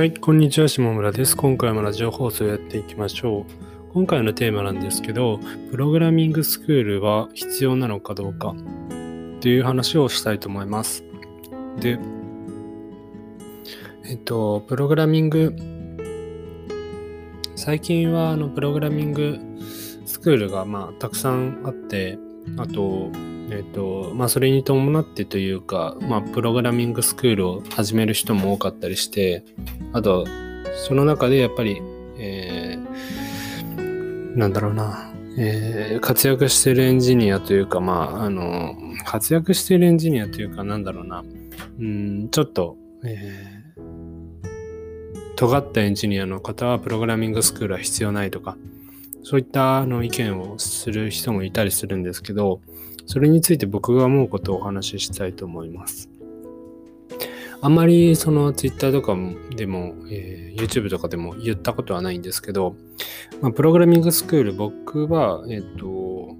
[0.00, 1.36] はい、こんにちは、下村です。
[1.36, 3.44] 今回もラジオ放送をやっていきましょう。
[3.92, 5.38] 今回のテーマなんですけど、
[5.70, 8.54] プログラミングスクールは必要なのかどうか
[9.42, 11.04] という話をしたいと思います。
[11.80, 11.98] で、
[14.06, 15.54] えっと、プログラミング、
[17.54, 19.38] 最近はあのプログラミング
[20.06, 22.18] スクールがまあたくさんあって、
[22.56, 23.10] あと、
[23.50, 29.44] えっと、まあそれに伴ってというか、まあプログラミングスクールを始める人も多かったりして、
[29.92, 30.26] あと、
[30.86, 31.82] その中でやっぱり、
[32.18, 41.24] えー、なんだろうな、えー活躍してるエンジニアというか、まあ、あの、活躍してるエンジニアというか、なんだろうな、
[41.78, 43.60] うん、ちょっと、えー
[45.40, 48.58] 尖ったエンジニアの方はプログラミングスクールは必要ないとか、
[49.22, 52.60] そういったあの意見をする人もいたりするんですけど、
[53.10, 56.08] それについて僕が思うことをお話ししたいと思います。
[57.60, 59.16] あんまりその Twitter とか
[59.56, 62.76] でも、えー YouTube とかでも言ったことはないんですけど、
[63.40, 66.36] まあ、プログラミングスクール、僕は、えっ、と、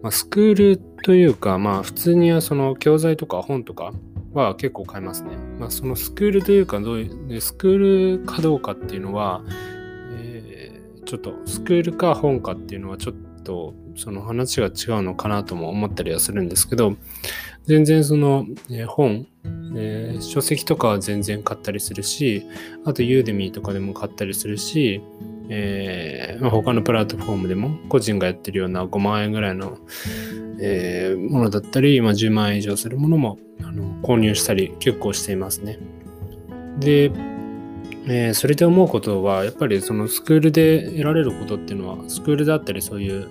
[0.00, 3.92] まあ、スクールというか、まあ普通にはその教材とか本とか
[4.32, 5.36] は結構買いますね。
[5.58, 9.42] まあそのスクールというかどういう、スクールかどうかっていうのは、
[10.16, 16.96] えーちょっとスクールか本かっていうのはちょっととその話が違うのかなとも思ったりはするんですけど、
[17.64, 19.26] 全然その、えー本、
[19.74, 22.44] えー書籍とかは全然買ったりするし、
[22.84, 25.00] あとユーデミーとかでも買ったりするし、
[25.48, 29.78] えーまあ他のプラットフォームでも個人がやってるような5万円ぐらいの、
[30.60, 35.78] えーものだったり、まあ、10万円以上するものもあの購入したり結構していますね。
[36.78, 37.10] で、
[38.10, 43.28] えーそれで思うことはやっぱりそのスクールで得られることっていうのはスクールだったりそういう、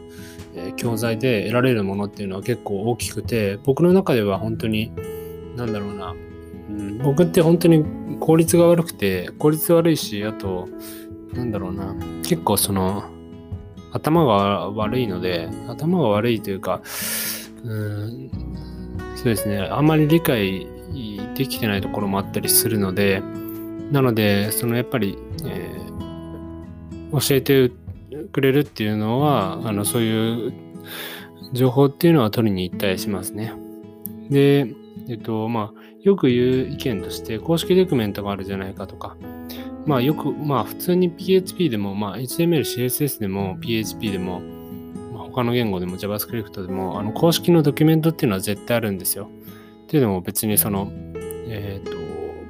[0.56, 4.92] え教材で得られるものっていうのは結構大きくて僕の中では本当に
[5.56, 6.16] なんだろうな、
[6.70, 7.84] うん、僕って本当に
[8.20, 10.68] 効率が悪くて効率悪いしあと
[11.34, 13.04] なんだろうな結構その
[13.92, 16.82] 頭が悪いので頭が悪いというか
[17.64, 18.32] うん
[19.16, 20.68] そうですねあんまり理解
[21.36, 23.22] できてないところもあったりするので
[23.92, 25.88] なのでそのやっぱり、えー
[27.12, 27.72] 教えて
[28.32, 30.54] くれるっていうのはあのそういう
[31.54, 33.54] 情報っていうのは取りに行ったりしますね。
[34.30, 34.68] で、
[35.08, 39.16] えっと、まあ、よく言う意見として、公式ドキュメントがあるじゃないかとか、
[39.86, 44.42] まあ、よく、まあ、普通に PHP でも、まあ、HTML、CSS でも、PHP でも、
[45.14, 49.30] まあ、他の言語でも JavaScript でも、あの、公式のドキュメントっていうのは絶対あるんですよ。
[49.84, 50.92] っていうのも別にその、
[51.48, 51.97] えっ、と、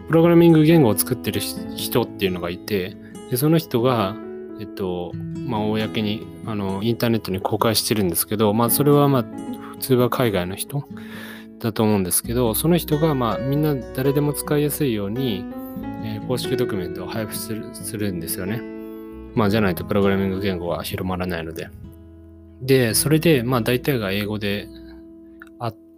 [0.08, 2.96] プログラミング言語を作ってる人っていうのがいて、
[3.30, 4.16] でその人が、
[4.60, 5.12] えっと、
[5.46, 9.24] まあ、公に、あの、インターネットに公開してるんですけど、まあ、それはまあ、
[9.74, 10.84] 普通は海外の人
[11.60, 15.46] だと思うんですけど、その人が、まあ、みんな誰でも使いやすいように、
[16.04, 18.62] えー公式ドキュメントを配布するするんですよね。
[19.34, 21.70] まあ、じゃないとプログラミング言語は広まらないので。
[22.62, 24.68] で、それで、まあ、大体が英語で、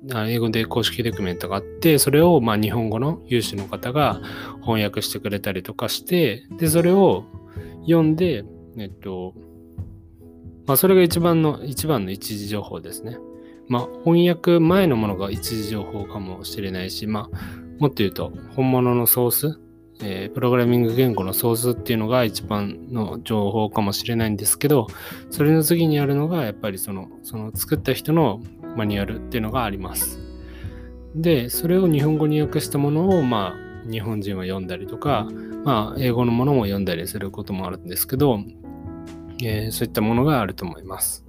[0.07, 4.21] 英語で公式ドキュメントがあって、それを、まあ、日本語の有志の方が
[4.61, 7.25] 翻訳してくれたりとかして、で、それを
[7.81, 8.45] 読んで、
[8.77, 9.33] えっと、
[10.65, 13.17] まあ、それが一番の、一番の一時情報ですね。
[13.67, 17.37] まあ、翻訳前のものが一時情報かもしれないし、まあ、
[17.79, 19.59] もっと言うと、本物のソース、
[20.01, 24.87] えープログラミング言語のソースっていうのが一番の情報かもしれないんですけど、
[25.29, 28.41] それの次にあるのが、やっぱりその、その作った人の
[28.79, 30.19] マニュアルっていうのがあります。
[31.15, 35.27] で、それを日本語に訳したものを、まあ、日本人は読んだりとか、
[35.63, 38.39] まあ、英語のものも読んだりすることもあるんですけど、
[39.43, 41.25] えーそういったものがあると思います。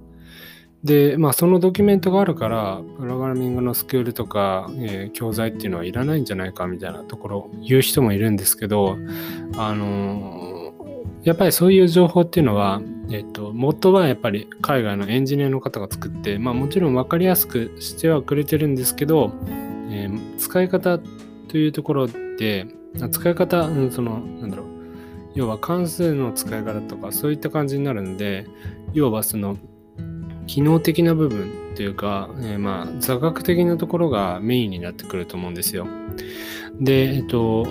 [0.83, 8.97] で、まあ、そのドキュメントがあるから、プログラミングのスクールとか、えー教材っていうのはいらないんじゃないかみたいなところ言う人もいるんですけど、
[9.57, 10.60] あのー
[11.23, 19.31] やっぱりそういう情報っていうのは、えっ、と、元はやっぱり海外のエンジニアの方が作って、まあもちろん分かりやすくしてはくれてるんですけど、
[19.89, 20.99] えー使い方
[21.47, 22.65] というところで、
[23.11, 24.67] 使い方、うんその、なんだろう、
[25.35, 28.47] 要は関数の使い方とかそういった感じになるので、
[28.93, 29.57] 要はその、
[30.47, 35.87] 機能的な部分というか、えーまあ座学的なところがメインになってくると思うんですよ。
[36.79, 37.65] で、えっと、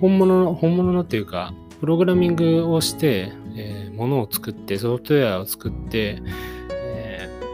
[0.00, 6.22] 本物の、本物のっていうか、プログラミングをして、えー、ものを作って、ソフトウェアを作って、
[6.70, 7.50] えー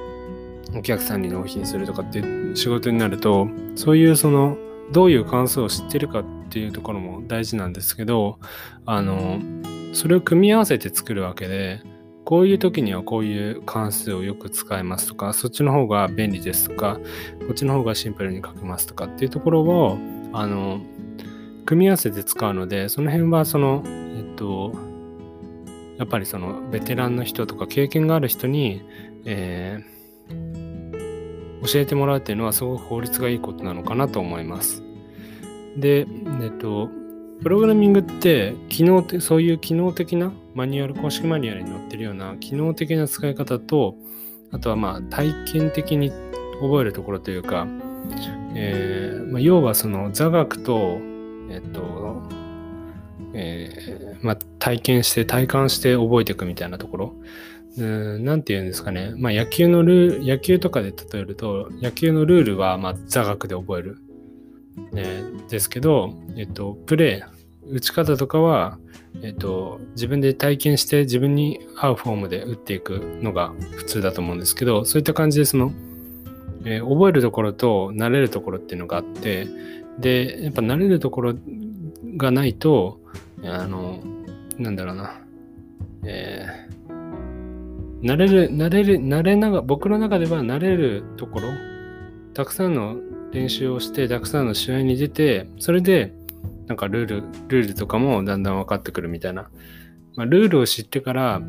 [0.79, 4.57] お客さんに納品するとかっていう仕事になると、そういうその、
[4.93, 8.39] どういう関数を知ってるかっていうところも大事なんですけど、
[8.85, 9.41] あの、
[9.93, 11.81] それを組み合わせて作るわけで、
[12.25, 16.99] こういう時にはこういう関数をよく使いますとか、そっちの方が便利ですとか、
[17.41, 19.97] こっちの方がシンプルに書けますとかっていうところを、
[20.33, 20.81] あの、
[21.67, 24.73] 組み合わせて使うので、その辺はその、えっと、
[25.99, 28.83] やっぱりそのベテランの人とか経験がある人に、
[29.25, 34.83] えー、教えてもらうっていうのはすごく効率がいいことなのかなと思います。
[35.77, 36.07] で、
[36.43, 36.89] えっと、
[37.43, 43.95] プログラミングって機能てそういう機能的なマニュアル公式マニュアルに載ってるような機能的な使い方と
[44.53, 46.11] あとはまあ体験的に
[46.61, 47.67] 覚えるところというか、
[48.55, 50.99] えーまあ、要はその座学と
[51.51, 52.23] えっと
[53.33, 57.15] えーまあ、体験して体感して覚えていくみたいなところ。
[57.77, 63.99] 何て言うんですかね、まあ、野球のルール野球とかで例えると野球のルールはま座学で覚える。
[64.93, 68.79] ね、ですけど、えっと、プレイ、打ち方とかは、
[69.23, 75.73] えっと、自分で体験して自分に合うフォームで打っていくのが普通だと思うんですけど、そういった感じでその、
[76.65, 79.49] えー、覚えるところと慣れるところっていうのがあって、
[79.99, 81.35] で、やっぱ慣れるところ
[82.17, 83.01] がないと、
[83.45, 84.01] あの、
[84.59, 85.21] なんだろうな、
[86.05, 91.49] えー、慣れる、慣れる、慣れなが僕の中では慣れるところ、
[92.35, 92.97] たくさんの
[93.33, 96.15] 練習をしてたくさんの試合に出てそれで
[96.67, 99.51] なんかルールルールとかもだんだん分かってくるみたいな、
[100.17, 101.41] まあ、ルールを知ってから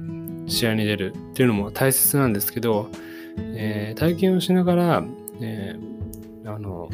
[0.48, 2.90] 試合に出るっていうのも大切なんですけど、
[3.38, 5.04] えー、体験をしながら、
[5.42, 6.90] えー、あの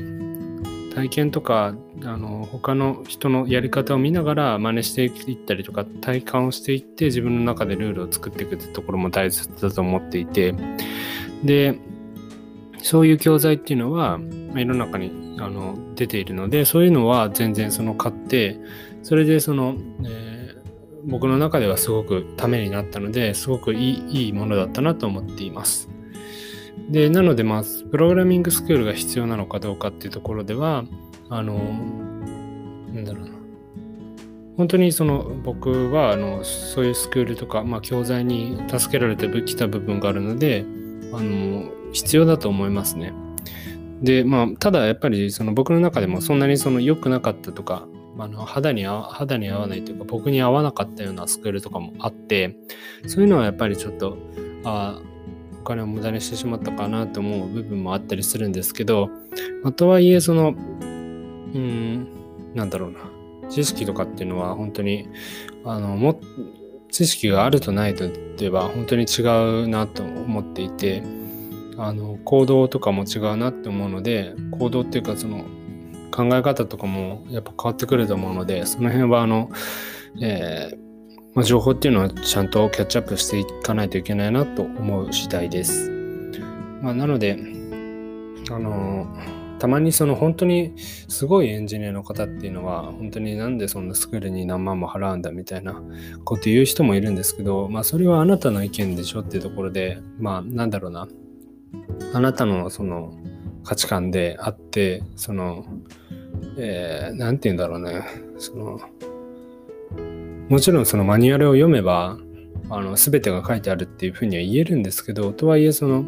[0.95, 10.54] 体験とかあの他の人のやり方を見ながら真似していったりとか体感をしていって自分の中でルールを作っていくってところも大切だと思っていて
[11.44, 11.80] で
[12.84, 14.19] そういう教材っていうのは、
[14.54, 18.60] 世の中にあの出ているのでそういうのは全然その買って
[19.04, 20.62] それでその、えー、
[21.06, 25.93] 僕の中ではすごくためになったのですごくいいいいものだったなと思っています。
[26.90, 30.84] でなのでまあプログラミングスクールが必要なのかどうかっていうところでは
[31.30, 31.56] あの
[32.94, 33.34] なんだろうな
[34.58, 40.66] 本当にその僕はあのそういうスクールとか、まあ、教材に助けられてきた部分があるので
[41.12, 43.14] あの必要だと思いますね。
[44.02, 47.88] で、まあ、ただやっぱりその僕の中でもそんなにその良くなかったとか、
[48.18, 52.58] あの肌に肌に合わないというか僕に合わなかったようなスクールとかもあって
[53.08, 54.18] そういうのはやっぱりちょっと
[54.64, 55.02] あ
[55.63, 59.10] お金を無駄にしてしまったかなと思う部分もあったりするんですけど、
[59.63, 62.07] まあ、とはいえそのうん
[62.54, 63.00] なんだろうな。
[63.50, 65.07] 知識とかっていうのは本当に
[65.63, 66.19] あのも
[66.92, 69.21] 知識があるとないとでは本当に違
[69.63, 71.04] うなと思っていて
[71.77, 75.45] あの行動とかも違うなって思うので行動っていうかその
[76.12, 79.50] 考え方とかもやっぱ変わってくると思うのでその辺はあの、
[80.21, 80.83] えー、
[81.34, 85.90] まあ、情報っていうのはちゃんとキャッチアップしていかないといけないなと思う次第です。
[86.82, 87.40] まあ、なので
[88.52, 89.08] あの
[89.58, 90.74] たまにその本当に
[91.08, 95.82] すごいエンジニアの方っていうのは本当になんでそんなスクールに何万も払うんだみたいな
[96.26, 101.08] こと言う人もいるんですけどまあそれはあなたの意見でしょっていうところでまあなんだろうな
[102.14, 103.18] あなたのその
[103.64, 105.66] 価値観であってその
[106.58, 108.04] えー、て言うんだろうね
[108.38, 108.80] その
[110.54, 112.16] もちろんそのマニュアルを読めば
[112.70, 116.06] あの全てが書いてあるっていうふうには言えるんですけどとはいえその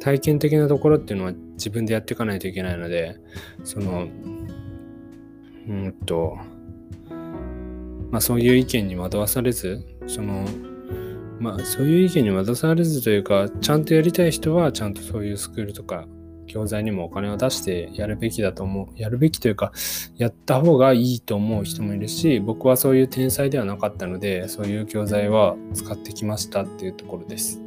[0.00, 3.20] 体験的なところっていうのは自分でやっていかないといけないので
[3.62, 4.08] その
[5.68, 6.36] うんと
[8.10, 10.44] まあそういう意見に惑わされずその
[11.38, 16.08] まあそういう意見に惑わされずというかちゃんとやりたい人はちゃんとそういうスクールとか
[16.48, 19.72] 教材にもお金を出してやるべきだと思うやるべきというか
[20.16, 27.60] やった方がいいと思う人もいるし僕はそういう天才ではなかったのでそういう教材は使ってきましたっていうところです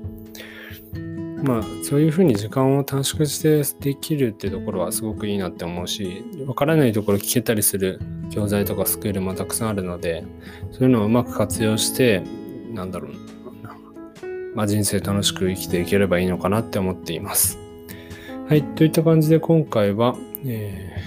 [1.43, 7.99] まあそういうふうに時間を短縮してできるっていうところはすごくいいなって思うしわからないところ聞けたりする
[8.31, 10.23] 教材とかスクールもたくさんあるので
[10.71, 12.23] そういうのをうまく活用して
[12.73, 13.31] なんだろう
[14.55, 17.57] まあ、人生楽しく生きていければいいのかなって思っています。
[18.51, 21.01] はい、といった感じで今回は、え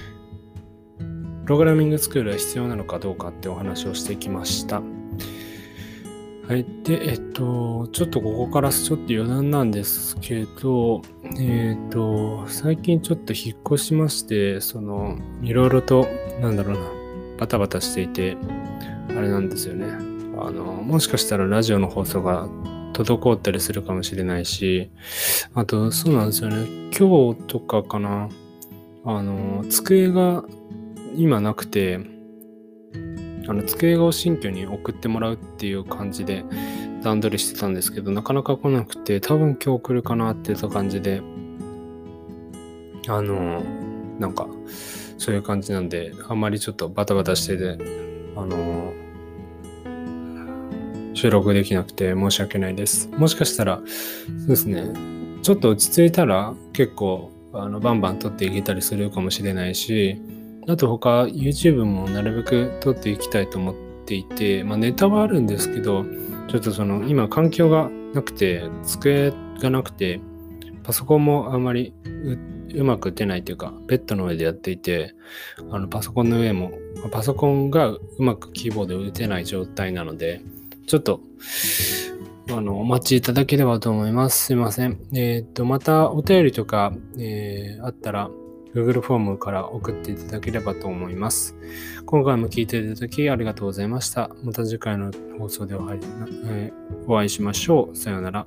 [0.99, 4.81] ー、プログラミングスクールは必要なのかどうかってお話をしてきました。
[4.81, 6.65] はい。
[6.85, 11.03] で、えっと、ちょっとここからちょっと余談なんですけど、
[11.39, 16.07] えっと、最近ちょっと引っ越しまして、その、いろいろと、
[16.41, 16.91] なんだろうな、
[17.37, 18.39] バタバタしていて、
[19.11, 19.85] あれなんですよね。
[20.39, 22.49] あの、もしかしたらラジオの放送が
[22.95, 24.91] 滞ったりするかもしれないし、
[25.55, 26.67] あと、そうなんですよね。
[26.97, 28.29] 今日とかかな、
[29.05, 30.45] あの、机が
[31.15, 32.01] 今なくて、
[33.47, 36.45] あの、机を新居に送ってもらうっていう感じで
[37.03, 41.21] 段取りしてたんですけど、なかなか来なくて、多分今日来るかなって言った感じで、
[43.09, 43.63] あの、
[44.19, 44.47] なんか、
[45.19, 47.79] そういう感じなんで、あんまりちょっとバタバタしてて、
[48.37, 48.93] あの
[51.15, 53.09] 収録できなくて申し訳ないです。
[53.17, 53.81] もしかしたら、
[54.41, 54.93] そうですね、
[55.43, 60.21] ちょっと落ち着いたら結構あのバンバン撮っていけたりするかもしれないし、
[60.67, 63.75] あと他 YouTube もなるべく撮っていきたいと思っ
[64.07, 66.05] ていて、まあネタはあるんですけど、
[66.49, 70.21] ちょっとその今環境がなくて、机がなくて、
[70.83, 71.95] パソコンもあんまり
[72.75, 75.15] うまく打てないというか、ベッドの上でやっていて、
[75.71, 76.73] あのパソコンの上も、
[77.13, 80.41] パソコンがうまくキーボード打てない状態なので、
[80.87, 81.21] ちょっと、
[82.51, 84.47] あの、お待ちいただければと思います。
[84.47, 84.99] すいません。
[85.15, 88.31] えっ、と、またお便りとか、えー、あったら、
[88.75, 91.57] Google フォームから送っていただければと思います。
[92.05, 94.31] 今回も聞いていただきありがとうございました。
[94.43, 96.01] また次回の放送でお会い,、
[96.47, 97.97] えー、お会いしましょう。
[97.97, 98.47] さようなら。